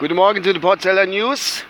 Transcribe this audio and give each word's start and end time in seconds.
Guten 0.00 0.16
Morgen 0.16 0.42
zu 0.42 0.52
den 0.52 0.60
Porzeller 0.60 1.06
News. 1.06 1.64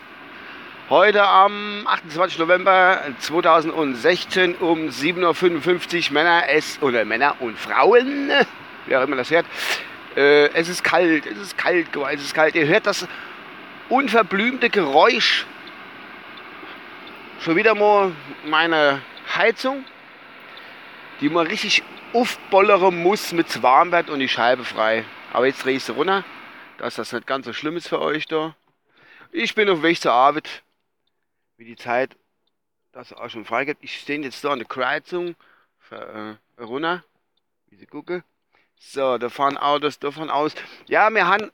Heute 0.88 1.22
am 1.22 1.86
28. 1.86 2.38
November 2.38 3.02
2016 3.18 4.54
um 4.54 4.88
7.55 4.88 6.06
Uhr 6.06 6.12
Männer 6.14 6.44
es, 6.48 6.80
oder 6.80 7.04
Männer 7.04 7.36
und 7.40 7.58
Frauen, 7.58 8.30
wie 8.86 8.96
auch 8.96 9.02
immer 9.02 9.16
das 9.16 9.30
hört. 9.30 9.44
Äh, 10.16 10.46
es 10.54 10.70
ist 10.70 10.82
kalt, 10.82 11.26
es 11.26 11.36
ist 11.36 11.58
kalt, 11.58 11.88
es 12.14 12.22
ist 12.22 12.32
kalt. 12.32 12.54
Ihr 12.54 12.66
hört 12.66 12.86
das 12.86 13.06
unverblümte 13.90 14.70
Geräusch. 14.70 15.44
Schon 17.40 17.56
wieder 17.56 17.74
mal 17.74 18.12
meine 18.46 19.02
Heizung, 19.36 19.84
die 21.20 21.28
man 21.28 21.48
richtig 21.48 21.82
aufbollern 22.14 23.02
muss, 23.02 23.32
mit 23.32 23.62
warm 23.62 23.92
wird 23.92 24.08
und 24.08 24.20
die 24.20 24.28
Scheibe 24.28 24.64
frei. 24.64 25.04
Aber 25.32 25.46
jetzt 25.46 25.64
drehe 25.64 25.76
ich 25.76 25.84
sie 25.84 25.92
runter, 25.92 26.24
dass 26.78 26.94
das 26.94 27.12
nicht 27.12 27.26
ganz 27.26 27.44
so 27.44 27.52
schlimm 27.52 27.76
ist 27.76 27.88
für 27.88 28.00
euch 28.00 28.26
da. 28.26 28.56
Ich 29.32 29.54
bin 29.54 29.68
auf 29.68 29.80
dem 29.80 29.82
Weg 29.82 30.00
zur 30.00 30.12
Arbeit, 30.12 30.62
wie 31.56 31.64
die 31.64 31.76
Zeit 31.76 32.16
das 32.92 33.12
auch 33.12 33.28
schon 33.28 33.44
freigibt. 33.44 33.82
Ich 33.82 33.98
stehe 33.98 34.20
jetzt 34.20 34.44
da 34.44 34.52
an 34.52 34.60
der 34.60 34.68
Kreuzung 34.68 35.34
für, 35.78 36.38
äh, 36.58 36.62
runter, 36.62 37.02
wie 37.66 37.76
sie 37.76 37.86
gucke. 37.86 38.22
So, 38.76 39.18
da 39.18 39.28
fahren 39.28 39.58
Autos 39.58 39.98
davon 39.98 40.30
aus. 40.30 40.54
Ja, 40.86 41.10
wir 41.10 41.26
haben 41.26 41.50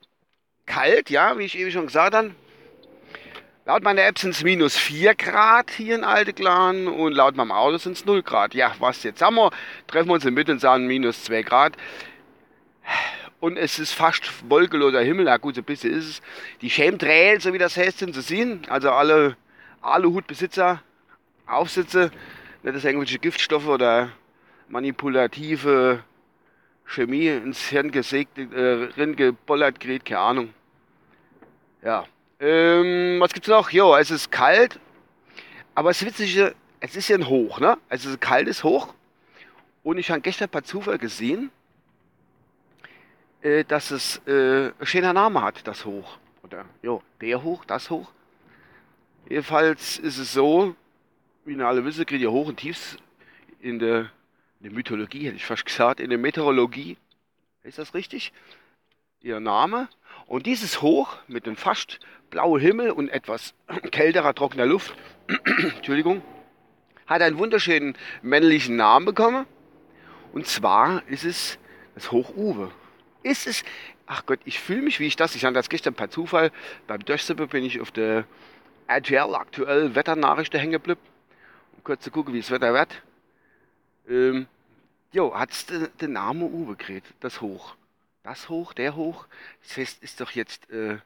kalt, 0.66 1.08
ja, 1.08 1.38
wie 1.38 1.44
ich 1.44 1.56
eben 1.56 1.70
schon 1.70 1.86
gesagt 1.86 2.14
habe. 2.14 2.34
Laut 3.70 3.84
meiner 3.84 4.02
App 4.02 4.18
sind 4.18 4.30
es 4.30 4.42
minus 4.42 4.76
4 4.76 5.14
Grad 5.14 5.70
hier 5.70 5.94
in 5.94 6.02
Alteklan 6.02 6.88
und 6.88 7.12
laut 7.12 7.36
meinem 7.36 7.52
Auto 7.52 7.76
sind 7.76 7.92
es 7.92 8.04
0 8.04 8.20
Grad. 8.24 8.52
Ja, 8.52 8.74
was 8.80 9.04
jetzt 9.04 9.22
haben 9.22 9.36
wir? 9.36 9.52
Treffen 9.86 10.08
wir 10.08 10.14
uns 10.14 10.24
in 10.24 10.34
Mitte 10.34 10.50
und 10.50 10.58
sagen 10.58 10.88
minus 10.88 11.22
2 11.22 11.42
Grad. 11.42 11.76
Und 13.38 13.56
es 13.56 13.78
ist 13.78 13.92
fast 13.92 14.28
wolkenloser 14.50 15.02
Himmel. 15.02 15.26
Ja 15.26 15.36
gut, 15.36 15.54
so 15.54 15.60
ein 15.60 15.64
bisschen 15.64 15.92
ist 15.92 16.08
es. 16.08 16.22
Die 16.62 16.68
Chemtrail, 16.68 17.40
so 17.40 17.52
wie 17.52 17.58
das 17.58 17.76
heißt, 17.76 17.98
sind 17.98 18.12
zu 18.12 18.22
sehen. 18.22 18.66
Also 18.68 18.90
alle 18.90 19.36
Aluhutbesitzer, 19.82 20.82
Aufsitze, 21.46 22.10
nicht 22.64 22.74
dass 22.74 22.84
irgendwelche 22.84 23.20
Giftstoffe 23.20 23.68
oder 23.68 24.10
manipulative 24.68 26.02
Chemie 26.86 27.28
ins 27.28 27.68
Hirn 27.68 27.92
gesägt, 27.92 28.36
äh, 28.36 28.88
gebollert 29.14 29.78
gerät, 29.78 30.04
keine 30.04 30.20
Ahnung. 30.20 30.54
Ja, 31.84 32.04
ähm, 32.40 33.20
was 33.20 33.32
gibt's 33.32 33.48
noch? 33.48 33.70
Jo, 33.70 33.94
es 33.96 34.10
ist 34.10 34.32
kalt, 34.32 34.80
aber 35.74 35.90
das 35.90 36.04
Witzige, 36.04 36.54
es 36.80 36.96
ist 36.96 37.08
ja 37.08 37.16
ein 37.16 37.28
Hoch, 37.28 37.60
ne? 37.60 37.78
Also 37.88 38.08
es 38.08 38.14
ist 38.14 38.20
kalt 38.20 38.48
ist 38.48 38.64
hoch. 38.64 38.94
Und 39.82 39.98
ich 39.98 40.10
habe 40.10 40.20
gestern 40.20 40.48
per 40.48 40.62
Zufall 40.64 40.98
gesehen, 40.98 41.50
äh, 43.42 43.64
dass 43.64 43.90
es 43.90 44.20
äh, 44.26 44.72
ein 44.78 44.86
schöner 44.86 45.12
Name 45.12 45.42
hat, 45.42 45.66
das 45.66 45.84
Hoch. 45.84 46.18
Oder, 46.42 46.64
jo, 46.82 47.02
der 47.20 47.42
Hoch, 47.42 47.64
das 47.64 47.90
Hoch. 47.90 48.10
Jedenfalls 49.28 49.98
ist 49.98 50.18
es 50.18 50.32
so, 50.32 50.74
wie 51.44 51.54
ihr 51.54 51.66
alle 51.66 51.84
wissen, 51.84 52.04
kriegt 52.04 52.22
ihr 52.22 52.32
Hoch 52.32 52.48
und 52.48 52.56
Tiefs 52.56 52.96
in 53.60 53.78
der, 53.78 54.10
in 54.58 54.64
der 54.64 54.72
Mythologie, 54.72 55.26
hätte 55.26 55.36
ich 55.36 55.46
fast 55.46 55.64
gesagt, 55.64 56.00
in 56.00 56.10
der 56.10 56.18
Meteorologie. 56.18 56.96
Ist 57.62 57.78
das 57.78 57.94
richtig? 57.94 58.32
Ihr 59.20 59.40
Name. 59.40 59.88
Und 60.26 60.46
dieses 60.46 60.82
Hoch 60.82 61.16
mit 61.28 61.46
dem 61.46 61.56
fast 61.56 62.00
blauen 62.30 62.60
Himmel 62.60 62.90
und 62.90 63.08
etwas 63.08 63.54
kälterer, 63.90 64.34
trockener 64.34 64.66
Luft, 64.66 64.94
Entschuldigung, 65.76 66.22
hat 67.06 67.22
einen 67.22 67.38
wunderschönen 67.38 67.96
männlichen 68.22 68.76
Namen 68.76 69.06
bekommen. 69.06 69.46
Und 70.32 70.46
zwar 70.46 71.06
ist 71.08 71.24
es 71.24 71.58
das 71.94 72.12
Hoch 72.12 72.36
Uwe. 72.36 72.70
Ist 73.22 73.46
es, 73.46 73.64
ach 74.06 74.24
Gott, 74.26 74.38
ich 74.44 74.60
fühle 74.60 74.82
mich, 74.82 75.00
wie 75.00 75.06
ich 75.06 75.16
das, 75.16 75.34
ich 75.34 75.44
habe 75.44 75.54
das 75.54 75.68
gestern 75.68 75.94
per 75.94 76.10
Zufall, 76.10 76.52
beim 76.86 77.04
Durchsippe 77.04 77.48
bin 77.48 77.64
ich 77.64 77.80
auf 77.80 77.90
der 77.90 78.24
RTL 78.86 79.34
aktuell 79.34 79.94
Wetternachrichten 79.94 80.58
hängen 80.58 80.72
geblieben, 80.72 81.00
um 81.76 81.84
kurz 81.84 82.02
zu 82.02 82.10
gucken, 82.10 82.32
wie 82.32 82.40
das 82.40 82.50
Wetter 82.50 82.72
wird. 82.72 83.02
Ähm, 84.08 84.46
jo, 85.12 85.34
hat 85.34 85.50
es 85.50 85.66
den 85.66 86.12
Namen 86.12 86.42
Uwe 86.42 86.76
gekriegt, 86.76 87.12
das 87.20 87.40
Hoch 87.40 87.74
das 88.22 88.48
hoch, 88.48 88.72
der 88.72 88.96
hoch. 88.96 89.26
Das 89.62 89.76
heißt, 89.76 90.02
ist 90.02 90.20
doch 90.20 90.30
jetzt, 90.32 90.70
äh, 90.70 90.98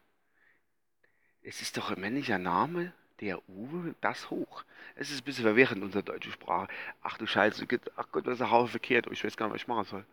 es 1.44 1.62
ist 1.62 1.77
doch 1.77 1.91
ein 1.91 2.00
männlicher 2.00 2.38
Name, 2.38 2.93
der 3.21 3.38
Uwe, 3.49 3.94
das 4.00 4.31
hoch. 4.31 4.65
Es 4.97 5.10
ist 5.10 5.21
ein 5.21 5.25
bisschen 5.25 5.44
verwirrend, 5.44 5.82
unsere 5.82 6.03
deutsche 6.03 6.31
Sprache. 6.32 6.69
Ach 7.03 7.16
du 7.19 7.27
Scheiße, 7.27 7.66
ach 7.97 8.06
Gott, 8.10 8.27
das 8.27 8.34
ist 8.34 8.43
ein 8.43 8.50
Haufen 8.50 8.71
verkehrt. 8.71 9.06
Ich 9.10 9.25
weiß 9.25 9.37
gar 9.37 9.47
nicht, 9.47 9.55
was 9.55 9.62
ich 9.62 9.69
machen 9.69 9.84
soll. 9.84 10.05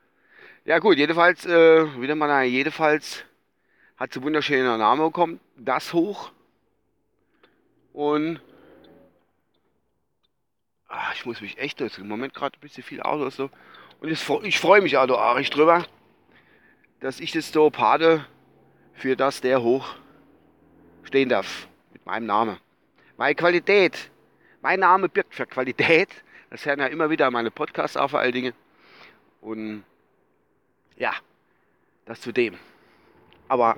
Ja 0.66 0.80
gut, 0.80 0.97
jedenfalls, 0.97 1.46
äh, 1.46 2.02
wieder 2.02 2.16
mal, 2.16 2.44
jedenfalls 2.44 3.25
hat 3.97 4.14
sie 4.14 4.22
wunderschöner 4.22 4.78
Name 4.78 5.06
bekommen. 5.06 5.40
Das 5.56 5.94
hoch. 5.94 6.31
Und 7.94 8.42
ach, 10.88 11.16
ich 11.16 11.25
muss 11.25 11.42
mich 11.42 11.58
echt 11.58 11.80
durch. 11.80 11.98
Im 11.98 12.08
Moment 12.08 12.34
gerade 12.34 12.58
ein 12.58 12.62
bisschen 12.62 12.84
viel 12.84 13.02
Auto 13.02 13.30
so. 13.30 13.50
Und 14.00 14.09
ich, 14.09 14.30
ich 14.44 14.59
freue 14.59 14.81
mich 14.81 14.98
also 14.98 15.18
arg 15.18 15.50
drüber 15.50 15.86
dass 17.02 17.19
ich 17.19 17.31
das 17.31 17.52
so 17.52 17.69
Pate 17.69 18.25
für 18.94 19.16
das 19.16 19.42
der 19.42 19.62
hoch 19.62 19.96
stehen 21.03 21.29
darf. 21.29 21.67
Mit 21.94 22.06
meinem 22.06 22.25
Namen. 22.25 22.57
Meine 23.17 23.35
Qualität. 23.35 24.09
Mein 24.62 24.79
Name 24.79 25.09
birgt 25.09 25.35
für 25.35 25.45
Qualität. 25.45 26.09
Das 26.50 26.66
hören 26.66 26.79
ja 26.79 26.88
immer 26.88 27.09
wieder 27.09 27.29
meine 27.31 27.51
Podcasts 27.51 27.97
auf, 27.97 28.12
vor 28.12 28.19
allen 28.19 28.34
Dingen. 28.34 28.53
Und 29.41 29.84
ja, 30.97 31.13
das 32.06 32.22
zu 32.22 32.31
dem. 32.31 32.57
Aber 33.47 33.78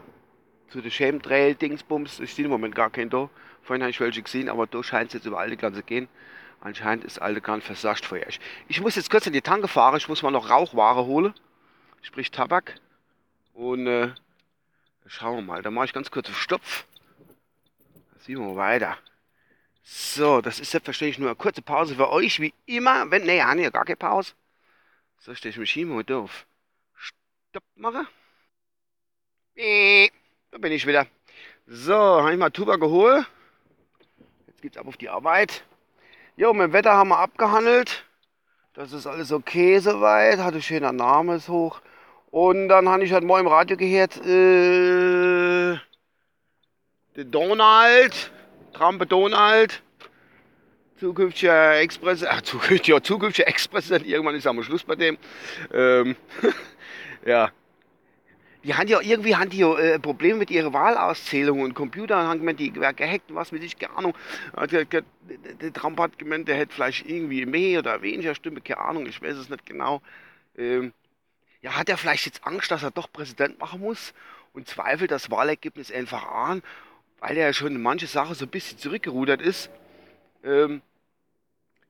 zu 0.70 0.82
den 0.82 0.92
Chemtrail-Dingsbums 0.92 2.20
ist 2.20 2.38
im 2.40 2.50
Moment 2.50 2.76
gar 2.76 2.90
kein 2.90 3.10
da. 3.10 3.30
Vorhin 3.62 3.82
habe 3.82 3.92
ich 3.92 4.00
welche 4.00 4.22
gesehen, 4.22 4.50
aber 4.50 4.68
da 4.68 4.84
scheint 4.84 5.08
es 5.10 5.14
jetzt 5.14 5.26
über 5.26 5.40
alle 5.40 5.56
Ganze 5.56 5.84
gehen. 5.84 6.10
Anscheinend 6.60 7.04
ist 7.04 7.22
alle 7.22 7.42
ganz 7.42 7.66
versascht 7.66 8.06
für 8.06 8.26
euch. 8.26 8.40
Ich 8.68 8.82
muss 8.82 8.96
jetzt 8.96 9.10
kurz 9.10 9.28
in 9.28 9.34
die 9.34 9.42
Tanke 9.42 9.68
fahren. 9.68 9.98
Ich 9.98 10.08
muss 10.08 10.24
mal 10.24 10.32
noch 10.32 10.50
Rauchware 10.50 11.06
holen. 11.06 11.34
Sprich 12.02 12.32
Tabak. 12.32 12.76
Und 13.54 13.88
äh, 13.88 14.12
schauen 15.06 15.38
wir 15.38 15.42
mal. 15.42 15.62
Da 15.62 15.72
mache 15.72 15.86
ich 15.86 15.94
ganz 15.94 16.10
kurz 16.10 16.30
auf 16.30 16.40
Stopf. 16.40 16.86
Sehen 18.26 18.40
wir 18.40 18.56
weiter. 18.56 18.98
So, 19.84 20.40
das 20.40 20.62
ist 20.62 20.72
selbstverständlich 20.72 21.20
nur 21.20 21.30
eine 21.30 21.36
kurze 21.36 21.62
Pause 21.62 21.96
für 21.96 22.10
euch, 22.10 22.40
wie 22.40 22.54
immer. 22.66 23.12
Wenn, 23.12 23.26
ne, 23.26 23.36
ja, 23.36 23.54
nee, 23.54 23.70
gar 23.70 23.84
keine 23.84 23.98
Pause. 23.98 24.32
So, 25.20 25.36
stehe 25.36 25.52
ich 25.52 25.58
mich 25.58 25.72
hier 25.72 25.86
mal 25.86 26.06
auf 26.14 26.46
Stopp 26.94 27.64
mache. 27.76 28.08
Da 29.56 30.58
bin 30.58 30.72
ich 30.72 30.88
wieder. 30.88 31.06
So, 31.68 31.96
habe 31.96 32.32
ich 32.32 32.38
mal 32.38 32.50
Tuba 32.50 32.78
geholt. 32.78 33.28
Jetzt 34.48 34.62
geht's 34.62 34.78
ab 34.78 34.88
auf 34.88 34.96
die 34.96 35.10
Arbeit. 35.10 35.66
Jo, 36.38 36.54
mit 36.54 36.68
dem 36.68 36.74
Wetter 36.74 36.94
haben 36.94 37.10
wir 37.10 37.20
abgehandelt. 37.20 38.06
Das 38.74 38.94
ist 38.94 39.06
alles 39.06 39.34
okay 39.34 39.80
soweit. 39.80 40.40
Hatte 40.40 40.62
schöner 40.62 40.94
Name 40.94 41.36
ist 41.36 41.50
hoch. 41.50 41.82
Und 42.32 42.70
dann 42.70 42.88
habe 42.88 43.04
ich 43.04 43.12
halt 43.14 43.24
mal 43.24 43.42
im 43.42 43.48
Radio 43.48 43.78
gehört, 43.78 44.18
äh, 44.26 45.23
der 47.16 47.26
Donald, 47.26 48.32
Trump 48.74 49.08
Donald, 49.08 49.82
zukünftiger 51.00 51.80
Express, 51.80 52.24
ach, 52.24 52.42
zukünftiger, 52.42 53.04
zukünftiger 53.04 53.48
Ex-Präsident, 53.48 54.08
irgendwann 54.08 54.36
ist 54.36 54.48
am 54.48 54.64
Schluss 54.64 54.84
bei 54.84 54.96
dem. 54.96 55.18
Ähm, 55.74 56.16
ja. 57.26 57.52
Die 58.64 58.74
haben 58.74 58.88
ja 58.88 59.02
irgendwie 59.02 59.36
haben 59.36 59.50
die 59.50 59.58
ja, 59.58 59.78
äh, 59.78 60.00
Probleme 60.00 60.40
mit 60.40 60.50
ihrer 60.50 60.72
Wahlauszählung 60.72 61.62
und 61.62 61.74
Computer 61.74 62.16
haben 62.16 62.40
gemeint, 62.40 62.62
die 62.62 62.74
wäre 62.76 62.94
gehackt 62.94 63.30
und 63.30 63.36
was 63.36 63.52
mit 63.52 63.62
ich, 63.62 63.78
keine 63.78 63.98
Ahnung. 63.98 64.16
Der, 64.72 64.86
der, 64.86 65.04
der 65.62 65.74
Trump 65.74 66.00
hat 66.00 66.18
gemeint, 66.18 66.48
der 66.48 66.56
hätte 66.56 66.74
vielleicht 66.74 67.06
irgendwie 67.06 67.46
mehr 67.46 67.80
oder 67.80 68.02
weniger 68.02 68.34
Stimme, 68.34 68.62
keine 68.62 68.80
Ahnung, 68.80 69.06
ich 69.06 69.22
weiß 69.22 69.36
es 69.36 69.50
nicht 69.50 69.66
genau. 69.66 70.02
Ähm, 70.58 70.94
ja, 71.62 71.76
hat 71.76 71.90
er 71.90 71.98
vielleicht 71.98 72.26
jetzt 72.26 72.46
Angst, 72.46 72.72
dass 72.72 72.84
er 72.84 72.92
doch 72.92 73.12
Präsident 73.12 73.60
machen 73.60 73.82
muss 73.82 74.14
und 74.54 74.70
zweifelt 74.70 75.12
das 75.12 75.30
Wahlergebnis 75.30 75.92
einfach 75.92 76.26
an, 76.26 76.64
weil 77.24 77.38
er 77.38 77.48
ja 77.48 77.54
schon 77.54 77.74
in 77.74 77.82
manche 77.82 78.06
Sachen 78.06 78.36
so 78.36 78.44
ein 78.44 78.50
bisschen 78.50 78.78
zurückgerudert 78.78 79.42
ist, 79.42 79.70
ähm, 80.44 80.82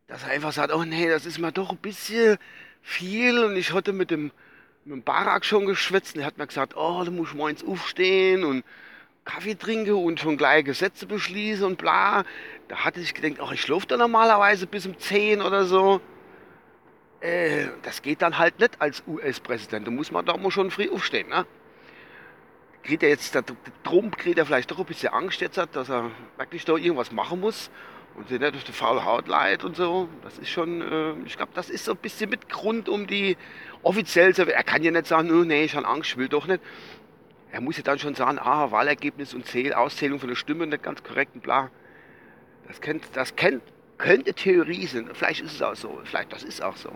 dass 0.06 0.22
er 0.22 0.30
einfach 0.30 0.52
sagt, 0.52 0.72
oh 0.72 0.84
nee, 0.84 1.10
das 1.10 1.26
ist 1.26 1.40
mir 1.40 1.52
doch 1.52 1.72
ein 1.72 1.78
bisschen 1.78 2.38
viel 2.84 3.44
und 3.44 3.56
ich 3.56 3.74
hatte 3.74 3.94
mit 3.94 4.12
dem, 4.12 4.32
mit 4.86 4.94
dem 4.94 5.02
Barak 5.02 5.44
schon 5.44 5.66
geschwätzt 5.66 6.14
und 6.14 6.22
er 6.22 6.28
hat 6.28 6.38
mir 6.38 6.46
gesagt, 6.46 6.78
oh, 6.78 7.02
du 7.04 7.10
musst 7.10 7.34
morgens 7.34 7.64
aufstehen 7.64 8.44
und 8.44 8.64
Kaffee 9.26 9.56
trinken 9.56 9.96
und 9.96 10.20
schon 10.20 10.38
gleich 10.38 10.66
Gesetze 10.66 11.08
beschließen 11.08 11.66
und 11.66 11.80
bla. 11.80 12.26
Da 12.68 12.86
hatte 12.86 13.00
ich 13.00 13.16
gedacht, 13.16 13.42
ach, 13.44 13.54
ich 13.54 13.62
schlafe 13.62 13.88
da 13.88 13.98
normalerweise 13.98 14.68
bis 14.68 14.86
um 14.86 15.00
10 15.00 15.42
oder 15.42 15.66
so. 15.66 16.00
Äh, 17.22 17.70
das 17.82 18.04
geht 18.04 18.22
dann 18.22 18.38
halt 18.38 18.60
nicht 18.60 18.80
als 18.80 19.02
US-Präsident. 19.08 19.88
Da 19.88 19.92
muss 19.92 20.12
man 20.12 20.28
da 20.28 20.38
mal 20.38 20.52
schon 20.52 20.70
früh 20.70 20.92
aufstehen. 20.92 21.30
Ne? 21.30 21.48
Kriegt 22.84 23.04
er 23.04 23.10
jetzt, 23.10 23.34
der, 23.34 23.44
Trump 23.84 24.18
kriegt 24.18 24.38
er 24.38 24.46
vielleicht 24.46 24.70
doch 24.70 24.80
ein 24.80 24.86
bisschen 24.86 25.14
Angst 25.14 25.42
jetzt, 25.42 25.58
dass 25.58 25.90
er 25.90 26.12
wirklich 26.38 26.66
da 26.66 26.76
irgendwas 26.76 27.12
machen 27.12 27.40
muss 27.40 27.72
und 28.16 28.28
sich 28.28 28.40
nicht 28.40 28.56
auf 28.56 28.64
die 28.64 28.74
faule 28.74 29.06
Haut 29.06 29.28
leidet 29.28 29.64
und 29.64 29.76
so. 29.76 30.10
Das 30.22 30.38
ist 30.38 30.50
schon, 30.50 30.82
äh, 30.82 31.14
ich 31.26 31.38
glaube, 31.38 31.52
das 31.56 31.70
ist 31.70 31.86
so 31.86 31.92
ein 31.92 31.98
bisschen 31.98 32.30
mit 32.30 32.50
Grund, 32.50 32.90
um 32.90 33.08
die, 33.08 33.38
offiziell, 33.82 34.34
er 34.38 34.64
kann 34.64 34.84
ja 34.84 34.92
nicht 34.92 35.08
sagen, 35.08 35.32
oh, 35.32 35.44
nee, 35.44 35.64
ich 35.64 35.76
habe 35.76 35.88
Angst, 35.88 36.12
ich 36.12 36.18
will 36.18 36.28
doch 36.28 36.46
nicht. 36.46 36.62
Er 37.52 37.62
muss 37.62 37.78
ja 37.78 37.84
dann 37.84 38.00
schon 38.00 38.16
sagen, 38.16 38.40
ah, 38.40 38.72
Wahlergebnis 38.72 39.34
und 39.34 39.46
Zähl, 39.46 39.74
Auszählung 39.74 40.20
von 40.20 40.30
der 40.30 40.36
Stimme 40.36 40.66
nicht 40.68 40.84
ganz 40.84 41.04
korrekt 41.04 41.36
und 41.36 41.44
bla. 41.44 41.70
Das, 42.68 42.82
kennt, 42.82 43.04
das 43.14 43.36
kennt, 43.36 43.62
könnte 43.98 44.34
Theorie 44.34 44.88
sein. 44.88 45.10
Vielleicht 45.14 45.42
ist 45.42 45.54
es 45.54 45.62
auch 45.62 45.76
so. 45.76 46.02
Vielleicht 46.04 46.34
das 46.34 46.44
ist 46.44 46.64
auch 46.64 46.76
so. 46.76 46.92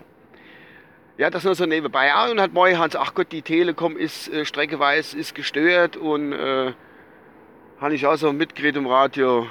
Ja, 1.18 1.30
das 1.30 1.42
nur 1.42 1.56
so 1.56 1.66
nebenbei. 1.66 2.12
Ah, 2.14 2.30
und 2.30 2.40
hat 2.40 2.52
morgen 2.52 2.78
Hans, 2.78 2.94
ach 2.94 3.12
Gott, 3.12 3.32
die 3.32 3.42
Telekom 3.42 3.96
ist 3.96 4.28
äh, 4.28 4.44
streckeweise 4.44 5.18
ist 5.18 5.34
gestört 5.34 5.96
und 5.96 6.32
äh, 6.32 6.72
habe 7.80 7.94
ich 7.96 8.06
auch 8.06 8.14
so 8.14 8.32
mitgekriegt 8.32 8.76
im 8.76 8.86
Radio, 8.86 9.48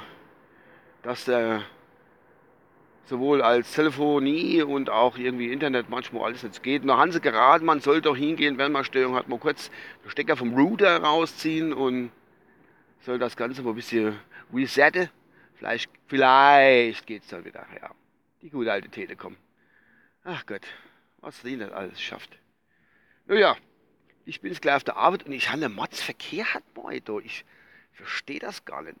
dass 1.02 1.26
der 1.26 1.60
sowohl 3.04 3.42
als 3.42 3.70
Telefonie 3.74 4.62
und 4.62 4.88
auch 4.88 5.18
irgendwie 5.18 5.52
Internet 5.52 5.90
manchmal 5.90 6.24
alles 6.24 6.42
nicht 6.42 6.62
geht. 6.62 6.86
Nur 6.86 6.96
haben 6.96 7.12
sie 7.12 7.20
geraten, 7.20 7.66
man 7.66 7.80
soll 7.80 8.00
doch 8.00 8.16
hingehen, 8.16 8.56
wenn 8.56 8.72
man 8.72 8.84
Störung 8.84 9.14
hat, 9.14 9.28
mal 9.28 9.38
kurz 9.38 9.70
den 10.04 10.10
Stecker 10.10 10.38
vom 10.38 10.54
Router 10.54 11.02
rausziehen 11.02 11.74
und 11.74 12.10
soll 13.00 13.18
das 13.18 13.36
Ganze 13.36 13.60
mal 13.60 13.70
ein 13.70 13.76
bisschen 13.76 14.18
resetten. 14.54 15.10
Vielleicht, 15.56 15.90
vielleicht 16.06 17.06
geht 17.06 17.24
es 17.24 17.28
dann 17.28 17.44
wieder. 17.44 17.66
Ja, 17.78 17.90
die 18.40 18.48
gute 18.48 18.72
alte 18.72 18.88
Telekom. 18.88 19.36
Ach 20.24 20.46
Gott, 20.46 20.62
was 21.20 21.42
die 21.42 21.62
alles 21.62 22.00
schafft. 22.00 22.38
Naja, 23.26 23.56
ich 24.24 24.40
bin 24.40 24.52
jetzt 24.52 24.62
gleich 24.62 24.76
auf 24.76 24.84
der 24.84 24.96
Arbeit 24.96 25.24
und 25.24 25.32
ich 25.32 25.48
habe 25.50 25.64
einen 25.64 25.74
Mordsverkehr 25.74 26.54
hat 26.54 26.64
heute. 26.76 27.20
Ich 27.24 27.44
verstehe 27.92 28.40
das 28.40 28.64
gar 28.64 28.82
nicht 28.82 28.96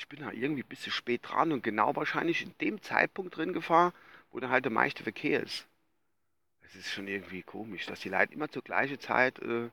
ich 0.00 0.08
bin 0.08 0.20
da 0.20 0.32
irgendwie 0.32 0.62
ein 0.62 0.68
bisschen 0.68 0.92
spät 0.92 1.20
dran 1.24 1.52
und 1.52 1.62
genau 1.62 1.94
wahrscheinlich 1.94 2.42
in 2.42 2.54
dem 2.62 2.80
Zeitpunkt 2.80 3.36
drin 3.36 3.52
gefahren, 3.52 3.92
wo 4.32 4.40
dann 4.40 4.50
halt 4.50 4.64
der 4.64 4.72
meiste 4.72 5.02
Verkehr 5.02 5.42
ist. 5.42 5.66
Es 6.62 6.74
ist 6.74 6.90
schon 6.90 7.06
irgendwie 7.06 7.42
komisch, 7.42 7.84
dass 7.84 8.00
die 8.00 8.08
Leute 8.08 8.32
immer 8.32 8.48
zur 8.48 8.62
gleichen 8.62 8.98
Zeit 8.98 9.38
äh, 9.40 9.68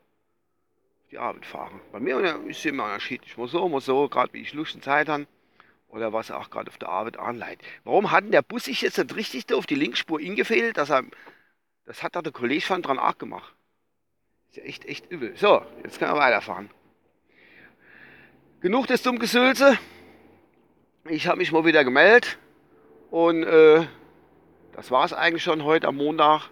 die 1.12 1.18
Arbeit 1.18 1.46
fahren. 1.46 1.80
Bei 1.94 2.02
mir 2.02 2.20
ist 2.48 2.58
es 2.58 2.66
immer 2.66 2.84
unterschiedlich. 2.86 3.38
Mal 3.38 3.48
so, 3.48 3.70
mal 3.70 3.80
so, 3.80 4.10
gerade 4.10 4.34
wie 4.34 4.42
ich 4.42 4.54
Lust 4.54 4.76
und 4.76 4.84
Zeit 4.84 5.08
habe. 5.08 5.28
Oder 5.88 6.12
was 6.12 6.30
auch 6.30 6.50
gerade 6.50 6.70
auf 6.70 6.78
der 6.78 6.90
Arbeit 6.90 7.18
anleitet. 7.18 7.66
Warum 7.86 8.12
hat 8.12 8.26
denn 8.26 8.32
der 8.32 8.42
Bus 8.42 8.66
sich 8.66 8.82
jetzt 8.82 8.98
nicht 8.98 9.16
richtig 9.16 9.54
auf 9.54 9.66
die 9.66 9.76
Linksspur 9.76 10.20
ingefehlt? 10.20 10.76
Dass 10.76 10.90
er, 10.90 11.06
das 11.88 12.04
hat 12.04 12.16
da 12.16 12.22
der 12.22 12.32
Kollege 12.32 12.64
von 12.64 12.84
dran 12.84 13.00
auch 13.00 13.18
gemacht. 13.18 13.56
Ist 14.50 14.58
ja 14.58 14.64
echt, 14.64 14.86
echt 14.86 15.10
übel. 15.12 15.36
So, 15.36 15.66
jetzt 15.84 15.98
können 15.98 16.14
wir 16.14 16.20
weiterfahren. 16.20 16.70
Genug 18.62 18.86
des 18.86 19.02
Dummgesülze 19.02 19.80
ich 21.10 21.28
habe 21.28 21.38
mich 21.38 21.52
mal 21.52 21.66
wieder 21.66 21.84
gemeldet 21.84 22.38
und 23.12 23.44
äh, 23.44 23.86
das 24.74 24.92
war 24.92 25.06
es 25.06 25.14
eigentlich 25.14 25.44
schon 25.44 25.64
heute 25.64 25.88
am 25.88 25.98
Montag 25.98 26.50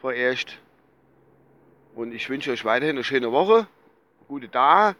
vorerst. 0.00 0.58
Und 1.94 2.12
ich 2.12 2.28
wünsche 2.28 2.52
euch 2.52 2.64
weiterhin 2.64 2.96
eine 2.96 3.04
schöne 3.04 3.32
Woche, 3.32 3.66
gute 4.28 4.50
Tage 4.50 4.96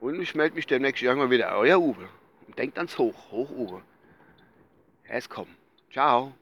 und 0.00 0.20
ich 0.20 0.34
melde 0.34 0.56
mich 0.56 0.66
demnächst 0.66 1.02
irgendwann 1.02 1.30
wieder. 1.30 1.56
Euer 1.56 1.78
Uwe. 1.78 2.08
Und 2.46 2.58
denkt 2.58 2.78
ans 2.78 2.98
Hoch, 2.98 3.30
Hoch 3.30 3.50
Uwe. 3.50 3.82
Ist 5.08 5.30
kommen. 5.30 5.54
Ciao. 5.92 6.32